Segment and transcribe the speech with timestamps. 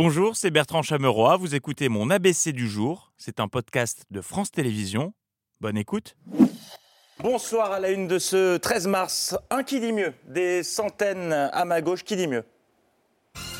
[0.00, 1.36] Bonjour, c'est Bertrand Chameroy.
[1.38, 3.10] Vous écoutez mon ABC du jour.
[3.16, 5.12] C'est un podcast de France Télévisions.
[5.60, 6.14] Bonne écoute.
[7.18, 9.36] Bonsoir à la une de ce 13 mars.
[9.50, 12.44] Un qui dit mieux Des centaines à ma gauche, qui dit mieux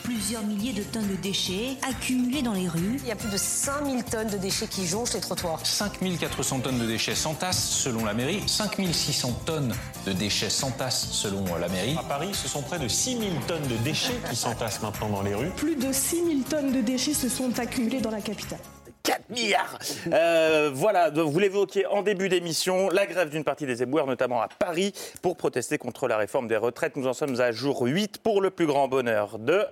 [0.08, 2.96] Plusieurs milliers de tonnes de déchets accumulés dans les rues.
[3.02, 5.60] Il y a plus de 5000 tonnes de déchets qui jonchent les trottoirs.
[5.66, 9.74] 5400 tonnes de déchets s'entassent selon la mairie, 5600 tonnes
[10.06, 11.94] de déchets s'entassent selon la mairie.
[11.98, 15.34] À Paris, ce sont près de 6000 tonnes de déchets qui s'entassent maintenant dans les
[15.34, 15.50] rues.
[15.50, 18.60] Plus de 6000 tonnes de déchets se sont accumulés dans la capitale.
[19.02, 19.78] 4 milliards
[20.10, 24.48] euh, Voilà, vous l'évoquiez en début d'émission, la grève d'une partie des éboueurs, notamment à
[24.48, 26.96] Paris, pour protester contre la réforme des retraites.
[26.96, 29.66] Nous en sommes à jour 8 pour le plus grand bonheur de...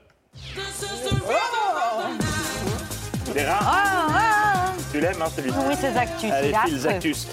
[3.34, 4.72] Des rats Ah, ah.
[4.92, 6.30] Tu l'aimes, hein, celui-ci Oui, c'est Actus.
[6.32, 6.86] Allez, file affreux.
[6.88, 7.26] Actus.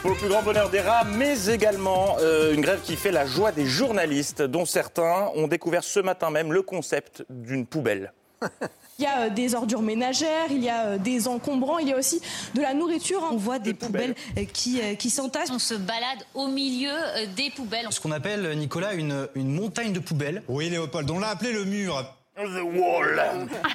[0.00, 3.26] Pour le plus grand bonheur des rats, mais également euh, une grève qui fait la
[3.26, 8.12] joie des journalistes, dont certains ont découvert ce matin même le concept d'une poubelle.
[8.98, 11.92] Il y a euh, des ordures ménagères, il y a euh, des encombrants, il y
[11.94, 12.20] a aussi
[12.54, 13.24] de la nourriture.
[13.24, 13.30] hein.
[13.32, 14.14] On voit des poubelles
[14.52, 15.50] qui, euh, qui s'entassent.
[15.50, 17.86] On se balade au milieu euh, des poubelles.
[17.88, 20.42] Ce qu'on appelle, Nicolas, une, une montagne de poubelles.
[20.48, 22.14] Oui, Léopold, on l'a appelé le mur.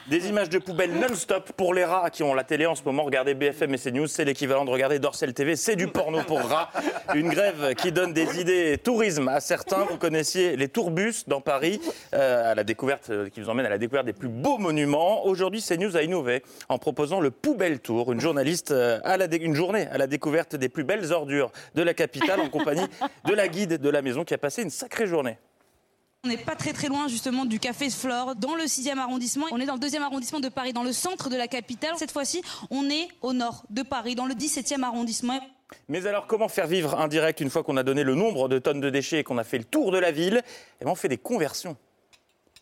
[0.09, 3.03] Des images de poubelles non-stop pour les rats qui ont la télé en ce moment.
[3.03, 5.55] Regardez BFM et CNews, c'est l'équivalent de regarder Dorsel TV.
[5.55, 6.71] C'est du porno pour rats.
[7.13, 9.85] Une grève qui donne des idées tourisme à certains.
[9.85, 11.79] Vous connaissiez les tourbus dans Paris,
[12.15, 15.25] euh, à la découverte, euh, qui vous emmène à la découverte des plus beaux monuments.
[15.25, 19.53] Aujourd'hui, CNews a innové en proposant le Poubelle Tour, une journaliste euh, à la une
[19.53, 22.85] journée à la découverte des plus belles ordures de la capitale en compagnie
[23.25, 25.37] de la guide de la maison qui a passé une sacrée journée.
[26.25, 29.45] On n'est pas très très loin justement du café Flore dans le 6e arrondissement.
[29.51, 31.91] On est dans le 2e arrondissement de Paris, dans le centre de la capitale.
[31.97, 35.39] Cette fois-ci, on est au nord de Paris, dans le 17e arrondissement.
[35.87, 38.57] Mais alors, comment faire vivre un direct une fois qu'on a donné le nombre de
[38.57, 40.41] tonnes de déchets et qu'on a fait le tour de la ville?
[40.81, 41.77] Eh ben, on fait des conversions.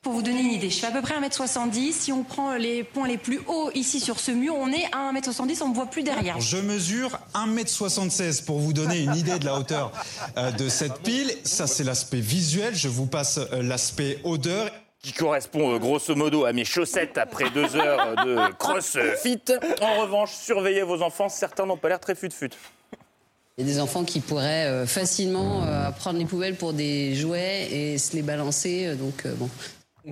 [0.03, 1.93] Pour vous donner une idée, je fais à peu près 1m70.
[1.93, 5.13] Si on prend les points les plus hauts ici sur ce mur, on est à
[5.13, 6.41] 1m70, on ne me voit plus derrière.
[6.41, 9.93] Je mesure 1m76 pour vous donner une idée de la hauteur
[10.37, 11.31] euh, de cette pile.
[11.45, 12.75] Ça, c'est l'aspect visuel.
[12.75, 14.69] Je vous passe euh, l'aspect odeur.
[15.01, 19.41] Qui correspond euh, grosso modo à mes chaussettes après deux heures de crossfit.
[19.81, 22.51] En revanche, surveillez vos enfants, certains n'ont pas l'air très fut-fut.
[23.57, 27.15] Il y a des enfants qui pourraient euh, facilement euh, prendre les poubelles pour des
[27.15, 28.95] jouets et se les balancer.
[28.95, 29.49] donc, bon.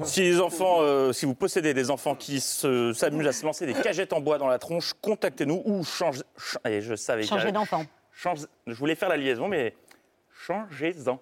[0.04, 3.66] Si les enfants, euh, si vous possédez des enfants qui se- s'amusent à se lancer
[3.66, 6.22] des cagettes en bois dans la tronche, contactez-nous ou changez.
[6.38, 7.24] ch- je savais.
[7.24, 7.84] Changer d'enfant.
[8.14, 9.76] Change- Je voulais faire la liaison, mais
[10.46, 11.20] changez-en.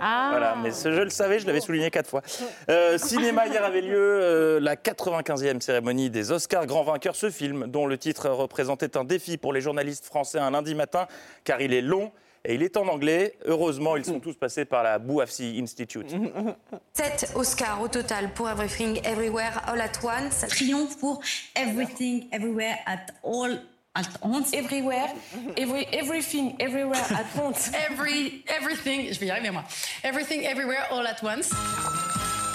[0.00, 0.28] Ah.
[0.32, 2.20] Voilà, mais ce, je le savais, je l'avais souligné quatre fois.
[2.68, 7.16] Euh, cinéma, hier avait lieu euh, la 95e cérémonie des Oscars Grand Vainqueur.
[7.16, 11.06] Ce film, dont le titre représentait un défi pour les journalistes français un lundi matin,
[11.44, 12.12] car il est long
[12.44, 13.34] et il est en anglais.
[13.44, 16.08] Heureusement, ils sont tous passés par la Bouafsi Institute.
[16.92, 20.46] 7 Oscars au total pour Everything Everywhere All at Once.
[20.48, 21.20] Triomphe pour
[21.54, 23.58] Everything, Everywhere, at All,
[23.94, 24.52] at Once.
[24.52, 25.08] Everywhere,
[25.56, 27.70] every, everything, everywhere at once.
[27.90, 29.64] Every, everything, je vais y arriver moi.
[30.02, 31.50] Everything, everywhere, all at once.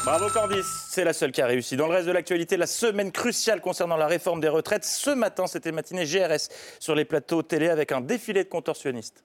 [0.06, 1.76] Bravo Candice, c'est la seule qui a réussi.
[1.78, 4.86] Dans le reste de l'actualité, la semaine cruciale concernant la réforme des retraites.
[4.86, 6.48] Ce matin, c'était matinée GRS
[6.80, 9.24] sur les plateaux télé avec un défilé de contorsionnistes.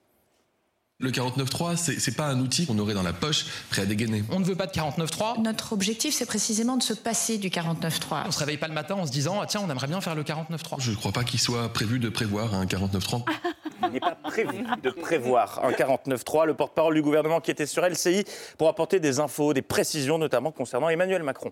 [1.01, 4.23] Le 49.3, c'est pas un outil qu'on aurait dans la poche, prêt à dégainer.
[4.29, 5.41] On ne veut pas de 49.3.
[5.41, 8.23] Notre objectif, c'est précisément de se passer du 49.3.
[8.27, 10.13] On se réveille pas le matin en se disant ah, tiens, on aimerait bien faire
[10.13, 10.75] le 49.3.
[10.79, 13.23] Je ne crois pas qu'il soit prévu de prévoir un 49.3.
[13.83, 16.45] Il n'est pas prévu de prévoir un 49.3.
[16.45, 18.23] Le porte-parole du gouvernement qui était sur LCI
[18.59, 21.51] pour apporter des infos, des précisions, notamment concernant Emmanuel Macron.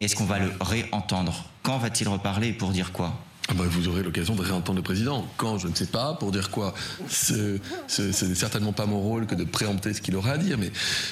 [0.00, 1.44] Est-ce qu'on va le réentendre?
[1.64, 3.12] Quand va-t-il reparler et pour dire quoi?
[3.50, 5.26] Ah bah, vous aurez l'occasion de réentendre le président.
[5.36, 6.72] Quand, je ne sais pas, pour dire quoi
[7.08, 10.38] Ce ce- Ce n'est certainement pas mon rôle que de préempter ce qu'il aura à
[10.38, 10.70] dire, mais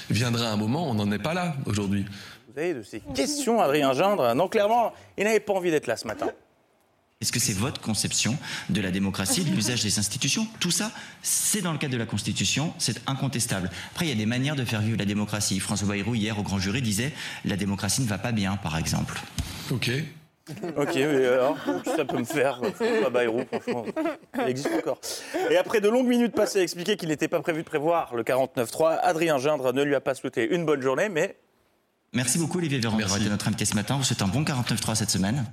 [0.09, 2.05] viendra un moment, on n'en est pas là aujourd'hui.
[2.53, 4.35] Vous avez de ces questions, Adrien Gindre.
[4.35, 6.29] Non, clairement, il n'avait pas envie d'être là ce matin.
[7.21, 8.37] Est-ce que c'est votre conception
[8.71, 10.47] de la démocratie, de l'usage des institutions?
[10.61, 13.69] Tout ça, c'est dans le cadre de la Constitution, c'est incontestable.
[13.91, 15.59] Après, il y a des manières de faire vivre la démocratie.
[15.59, 17.13] François Bayrou, hier, au grand jury, disait
[17.45, 19.21] la démocratie ne va pas bien, par exemple.
[19.73, 19.91] Ok.
[20.77, 22.61] Ok, mais alors, ça peut me faire.
[22.81, 23.85] euh, Pas Bayrou, franchement.
[24.37, 25.01] Il existe encore.
[25.51, 28.23] Et après de longues minutes passées à expliquer qu'il n'était pas prévu de prévoir le
[28.23, 31.37] 49.3, Adrien Gindre ne lui a pas souhaité une bonne journée, mais
[32.15, 33.97] Merci beaucoup, Olivier Véran, d'avoir été notre invité ce matin.
[33.99, 35.45] Vous souhaite un bon 49.3 cette semaine.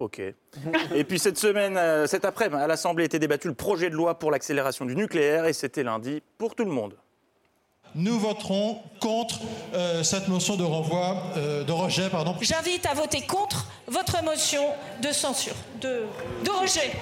[0.00, 0.20] Ok.
[0.94, 4.18] Et puis cette semaine, euh, cet après-midi, à l'Assemblée était débattu le projet de loi
[4.18, 6.96] pour l'accélération du nucléaire et c'était lundi pour tout le monde.
[7.94, 9.40] Nous voterons contre
[9.74, 12.34] euh, cette motion de renvoi, euh, de rejet, pardon.
[12.40, 14.62] J'invite à voter contre votre motion
[15.02, 16.04] de censure, de,
[16.44, 16.92] de rejet.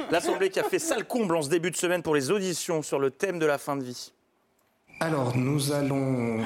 [0.10, 2.98] L'Assemblée qui a fait sale comble en ce début de semaine pour les auditions sur
[2.98, 4.12] le thème de la fin de vie.
[5.00, 6.42] Alors, nous allons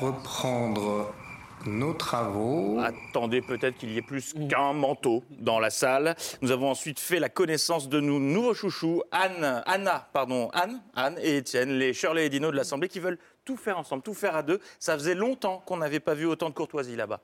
[0.00, 1.12] reprendre
[1.66, 2.78] nos travaux.
[2.80, 6.14] Attendez peut-être qu'il y ait plus qu'un manteau dans la salle.
[6.42, 11.16] Nous avons ensuite fait la connaissance de nos nouveaux chouchous, Anne, Anna, pardon, Anne, Anne
[11.22, 14.36] et Étienne, les Shirley et Dino de l'Assemblée qui veulent tout faire ensemble, tout faire
[14.36, 14.60] à deux.
[14.78, 17.20] Ça faisait longtemps qu'on n'avait pas vu autant de courtoisie là-bas.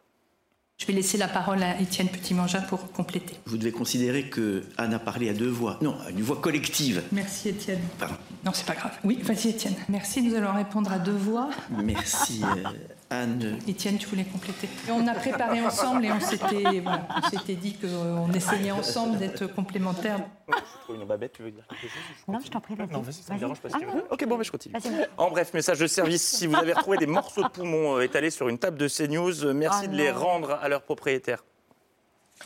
[0.79, 3.37] Je vais laisser la parole à Étienne Petit-Mangin pour compléter.
[3.47, 5.79] Vous devez considérer que Anne a parlé à deux voix.
[5.81, 7.05] Non, à une voix collective.
[7.13, 7.81] Merci Étienne.
[8.01, 8.17] Pardon.
[8.45, 8.91] Non, c'est pas grave.
[9.05, 9.77] Oui, vas-y Étienne.
[9.89, 11.51] Merci, nous allons répondre à deux voix.
[11.71, 12.69] Merci euh,
[13.13, 13.59] Anne.
[13.69, 14.69] Étienne, tu voulais compléter.
[14.89, 19.19] Et on a préparé ensemble et on s'était voilà, on s'était dit qu'on essayait ensemble
[19.19, 20.21] d'être complémentaires.
[20.49, 21.91] Je trouve une babette, tu veux dire quelque chose?
[22.29, 22.91] Non, je t'en prie, vas-y.
[22.93, 23.93] Non, vas-y, ça me dérange pas si Ah, tu veux.
[23.93, 24.03] non.
[24.11, 24.75] Ok, bon, mais je continue.
[25.17, 26.23] En bref, message de service.
[26.23, 29.45] Si vous avez retrouvé des morceaux de poumon euh, étalés sur une table de CNews,
[29.45, 31.45] euh, merci Oh de les rendre à leur propriétaire.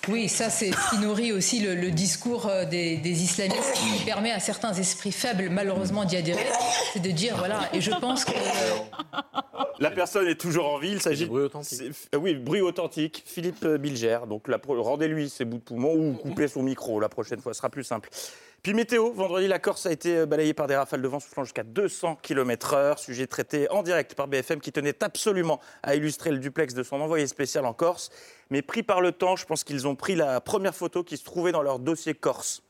[0.08, 4.04] Oui, ça c'est ce qui nourrit aussi le, le discours euh, des, des islamistes qui
[4.04, 6.46] permet à certains esprits faibles malheureusement d'y adhérer,
[6.92, 8.32] c'est de dire voilà, et je pense que
[9.78, 10.92] La personne est toujours en vie.
[10.92, 11.26] Il s'agit.
[11.26, 11.92] Bruit authentique.
[12.18, 13.22] oui, bruit authentique.
[13.26, 14.20] Philippe euh, Bilger.
[14.26, 16.98] Donc, pro- rendez-lui ses bouts de poumon ou coupez son micro.
[16.98, 18.08] La prochaine fois, ce sera plus simple.
[18.62, 21.44] Puis météo, vendredi, la Corse a été euh, balayée par des rafales de vent soufflant
[21.44, 22.98] jusqu'à 200 km/h.
[22.98, 27.00] Sujet traité en direct par BFM qui tenait absolument à illustrer le duplex de son
[27.00, 28.10] envoyé spécial en Corse.
[28.50, 31.24] Mais pris par le temps, je pense qu'ils ont pris la première photo qui se
[31.24, 32.62] trouvait dans leur dossier Corse.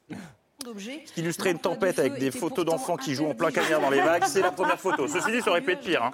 [1.17, 4.25] Illustrer une tempête avec des photos d'enfants qui jouent en plein cagnard dans les vagues,
[4.27, 5.06] c'est la première photo.
[5.06, 6.03] Ceci dit, ça aurait pu être pire.
[6.03, 6.11] hein.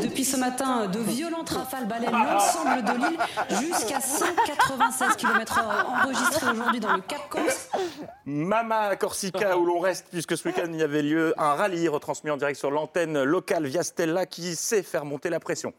[0.00, 3.18] Depuis ce matin, de violentes rafales balayent l'ensemble de l'île
[3.60, 7.68] jusqu'à 196 km/h enregistrés aujourd'hui dans le Cap Corse.
[8.24, 12.30] Mama Corsica, où l'on reste, puisque ce week-end il y avait lieu un rallye retransmis
[12.30, 15.72] en direct sur l'antenne locale via Stella qui sait faire monter la pression.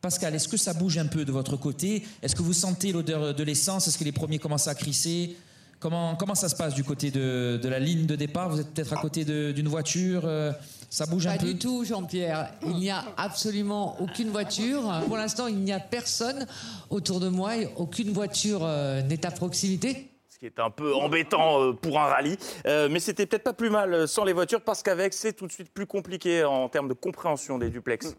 [0.00, 2.06] Pascal, est-ce que ça bouge un peu de votre côté?
[2.22, 3.88] Est-ce que vous sentez l'odeur de l'essence?
[3.88, 5.36] Est-ce que les premiers commencent à crisser?
[5.78, 8.48] Comment, comment ça se passe du côté de, de la ligne de départ?
[8.50, 10.52] Vous êtes peut-être à côté de- d'une voiture euh,
[10.90, 11.46] Ça bouge un Pas peu?
[11.46, 12.50] du tout, Jean-Pierre.
[12.62, 14.82] Il n'y a absolument aucune voiture.
[15.06, 16.46] Pour l'instant, il n'y a personne
[16.90, 17.56] autour de moi.
[17.56, 20.10] et Aucune voiture euh, n'est à proximité.
[20.28, 22.36] Ce qui est un peu embêtant euh, pour un rallye.
[22.66, 25.52] Euh, mais c'était peut-être pas plus mal sans les voitures, parce qu'avec, c'est tout de
[25.52, 28.14] suite plus compliqué en termes de compréhension des duplex.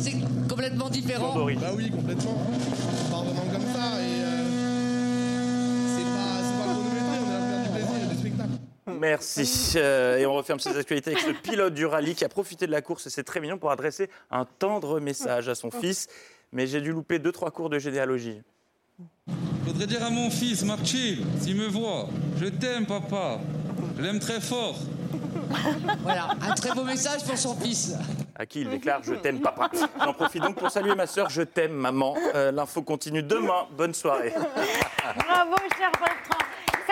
[0.00, 0.14] C'est
[0.48, 1.34] complètement différent.
[1.34, 2.36] Bah oui, complètement.
[3.06, 4.63] On part vraiment comme ça et euh,
[8.98, 9.74] Merci.
[9.76, 12.72] Euh, et on referme ces actualités avec ce pilote du rallye qui a profité de
[12.72, 16.08] la course, et c'est très mignon, pour adresser un tendre message à son fils.
[16.52, 18.40] Mais j'ai dû louper deux, trois cours de généalogie.
[19.66, 23.40] Faudrait dire à mon fils, Marchil, s'il me voit, je t'aime, papa.
[23.96, 24.76] Je l'aime très fort.
[26.02, 27.94] Voilà, un très beau message pour son fils.
[28.36, 29.70] À qui il déclare Je t'aime, papa.
[30.02, 32.16] J'en profite donc pour saluer ma sœur Je t'aime, maman.
[32.34, 33.66] Euh, L'info continue demain.
[33.76, 34.32] Bonne soirée.
[34.34, 36.44] Bravo, cher Bertrand.